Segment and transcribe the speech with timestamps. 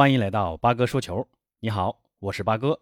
[0.00, 1.28] 欢迎来到八哥说球。
[1.58, 2.80] 你好，我是八哥。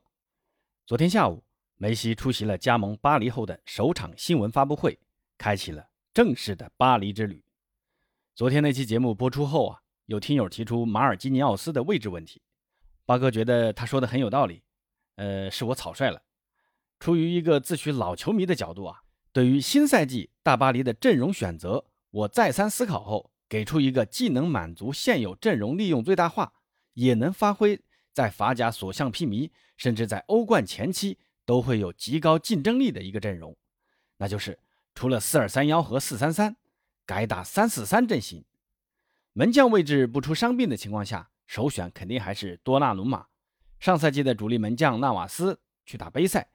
[0.86, 1.42] 昨天下午，
[1.74, 4.96] 梅西出席了加盟巴黎后的首场新闻发布会，
[5.36, 7.42] 开启了正式的巴黎之旅。
[8.36, 12.40] 昨天那期节目播出后啊，有听友提出马尔基尼奥斯的位置问题，
[13.04, 14.62] 八哥觉得他说的很有道理。
[15.16, 16.22] 呃，是我草率了。
[17.00, 26.52] 出于一个自诩老球迷的角度啊，对于新赛季大巴黎的阵容选择，我再三思考后，给出一个既能满足现有阵容利用最大化。
[26.98, 27.80] 也能发挥
[28.12, 33.56] 在法甲所向披靡，甚至在欧冠前期都会有极高竞争力的一个阵容，
[34.16, 34.58] 那就是
[34.96, 36.56] 除了四二三幺和四三三，
[37.06, 38.44] 改打三四三阵型。
[39.32, 43.26] 门将位置不出伤病的情况下，首选肯定还是多纳鲁马。
[43.78, 46.48] 上赛季的主力门将纳瓦斯去打杯赛，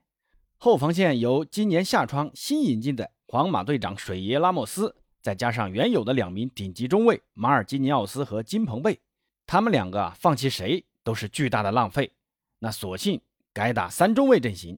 [0.57, 8.99] 后防线由今年夏窗新引进的皇马队长水爷拉莫斯，再加上原有的两名顶级中卫马尔基尼奥斯和金彭贝。
[9.45, 12.11] 他们两个啊，放弃谁都是巨大的浪费。
[12.59, 13.21] 那索性
[13.51, 14.77] 改打三中卫阵型。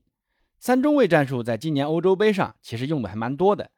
[0.58, 3.70] 三中卫战术在今年欧洲杯上其实用的还蛮多的。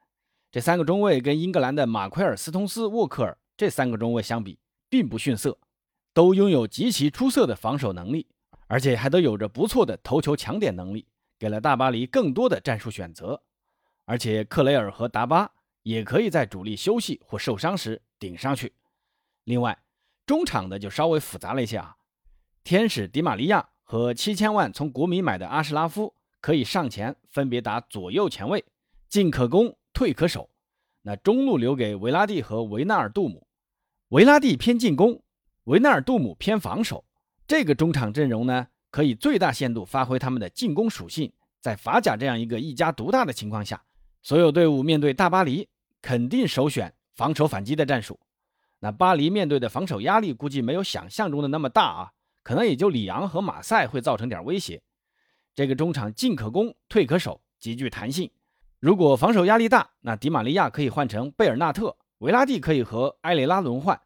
[0.51, 4.57] 这三个中卫跟英格兰的马奎尔、斯通斯、沃克尔这三个中卫相比，
[4.89, 5.59] 并不逊色，
[6.13, 8.25] 都拥有极其出色的防守能力，
[8.65, 11.05] 而且还都有着不错的头球抢点能力，
[11.37, 13.43] 给了大巴黎更多的战术选择。
[14.05, 15.51] 而且克雷尔和达巴
[15.83, 18.73] 也可以在主力休息或受伤时顶上去。
[19.43, 19.77] 另外，
[20.29, 21.95] 中场的就稍微复杂了一些啊，
[22.63, 28.63] 天使迪马利亚和七千万从国米买的阿什拉夫可以上前分别打左右前卫，
[29.07, 30.51] 进可攻，退可守。
[31.01, 33.47] 那中路留给维拉蒂和维纳尔杜姆，
[34.09, 35.19] 维拉蒂偏进攻，
[35.63, 37.03] 维纳尔杜姆偏防守。
[37.47, 41.33] 这个中场阵容呢，可以最大限度发挥他们的进攻属性。
[41.59, 43.83] 在法甲这样一个一家独大的情况下，
[44.21, 45.67] 所有队伍面对大巴黎，
[46.03, 48.19] 肯定首选防守反击的战术。
[48.79, 52.11] 那巴黎面对的防守压力估计没有想象中的那么大啊，
[52.43, 54.81] 可能也就里昂和马赛会造成点威胁。
[55.53, 58.31] 这个中场进可攻，退可守，极具弹性。
[58.79, 63.99] 如果防守压力大，那迪马利亚可以换成贝尔纳特，维拉蒂可以和埃雷拉轮换。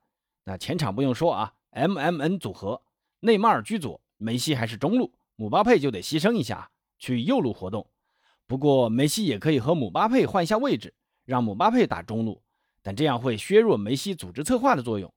[0.46, 2.82] 那前场不用说啊，M M N 组合，
[3.20, 7.88] 内马尔居左，梅西还是中路，姆巴佩就得牺牲一下去右路活动。
[8.48, 12.43] 不过梅西也可以和姆巴佩换一下位置，让姆巴佩打中路。
[12.84, 15.12] 但这样会削弱梅西组织策划的作用。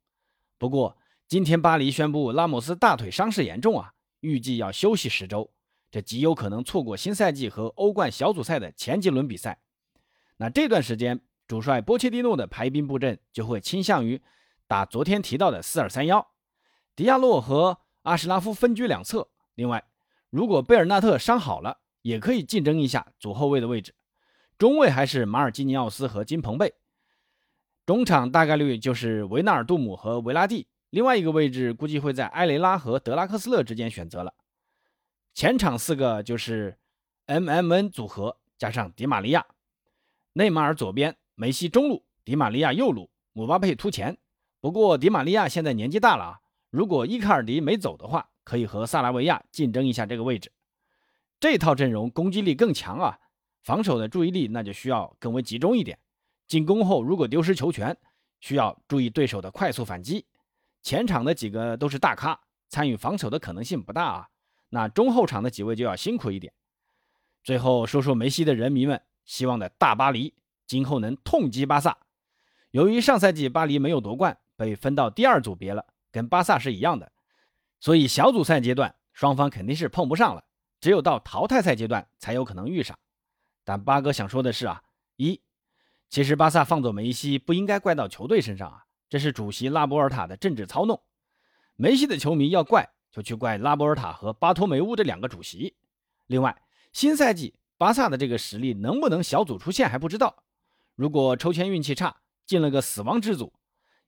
[0.57, 0.97] 不过，
[1.29, 5.51] 今天巴黎宣布拉莫斯大腿伤势严重啊，预计要休息十周，
[5.91, 9.59] 这极有可能错过新赛季和欧冠小组赛的前几轮比赛。
[10.37, 14.23] 那这段时间，主帅波切蒂诺的排兵布阵就会倾向于
[14.67, 16.27] 打昨天提到的四二三幺，
[16.95, 19.29] 迪亚洛和阿什拉夫分居两侧。
[19.57, 19.85] 另外，
[20.31, 23.95] 如果贝尔纳特伤好了，也可以竞争一下左后卫的位置。
[24.57, 26.73] 中卫还是马尔基尼奥斯和金彭贝。
[27.87, 34.35] 中场大概率就是维纳尔杜姆和维拉蒂，另外一个位置估计会在埃雷拉和德拉克斯勒之间选择了。
[35.33, 36.77] 前场四个就是
[37.27, 39.47] M M N 组合加上迪马利亚，
[40.33, 44.19] 内马尔左边，梅西中路，迪马利亚右路，姆巴佩突前。
[44.61, 50.51] 不过迪马利亚现在年纪大了啊，如果伊卡尔迪没走的话，可以和萨拉维亚竞争一下这个位置。
[51.39, 53.21] 这套阵容攻击力更强啊，
[53.63, 55.97] 防守的注意力那就需要更为集中一点。
[56.47, 57.97] 进攻后如果丢失球权，
[58.41, 60.25] 需要注意对手的快速反击。
[60.83, 64.29] 前场的几个都是大咖，参与防守的可能性不大啊。
[64.69, 66.53] 那中后场的几位就要辛苦一点。
[67.43, 70.35] 最后说说梅西的人迷们，希望的大巴黎
[70.67, 71.99] 今后能痛击巴萨。
[72.71, 77.11] 由于上赛季巴黎没有夺冠，被分到第二组别了，跟巴萨是一样的，
[77.81, 80.45] 所以小组赛阶段双方肯定是碰不上了，
[80.81, 82.97] 只有到淘汰赛阶段才有可能遇上。
[83.65, 84.83] 但八哥想说的是啊，
[85.17, 85.41] 一。
[86.09, 91.01] 其实巴萨放走梅西不应该怪到球队身上啊，这是主席拉波尔塔的政治操弄。
[91.77, 95.77] 梅西的球迷要怪就去怪拉波尔塔和巴托梅乌这两个主席。
[96.27, 96.63] 另外，
[96.93, 100.45] 新赛季巴萨的这个实力能不能小组出线还不知道。
[100.95, 102.17] 如果抽签运气差
[102.47, 103.53] 进了个死亡之组，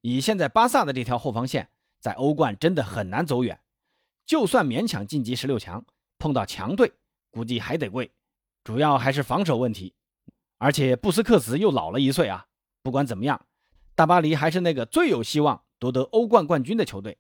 [0.00, 1.68] 以现在巴萨的这条后防线，
[2.00, 3.60] 在欧冠真的很难走远。
[4.24, 5.84] 就算勉强晋级十六强，
[6.18, 6.92] 碰到强队
[7.30, 8.10] 估计还得跪。
[8.64, 9.94] 主要还是防守问题。
[10.58, 12.46] 而且布斯克茨又老了一岁啊！
[12.82, 13.46] 不管怎么样，
[13.94, 17.18] 大巴黎还是那个最有希望夺得欧冠冠军的球队。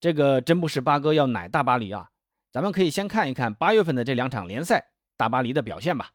[0.00, 2.10] 这个真不是八哥要奶大巴黎啊！
[2.52, 6.12] 咱们可以先看一看八月份的这两场联赛大巴黎的表现吧。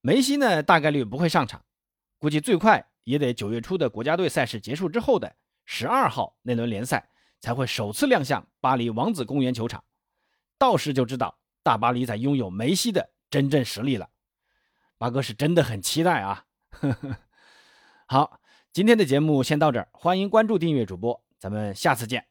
[0.00, 1.64] 梅西呢，大概率不会上场，
[2.18, 5.34] 估计最快也得九月初的国家队赛事结束之后的
[5.64, 7.08] 十二号那轮联赛
[7.40, 9.82] 才会首次亮相巴黎王子公园球场，
[10.58, 14.08] 到时就知道大巴黎在拥有梅西的真正实力了。
[15.00, 16.44] 八哥是真的很期待啊！
[18.06, 18.38] 好，
[18.70, 22.29] 今天的节目先到这儿，欢迎关注订阅主播，咱们下次见。